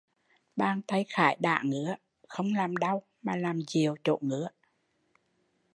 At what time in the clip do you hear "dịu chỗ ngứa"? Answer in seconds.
3.67-4.47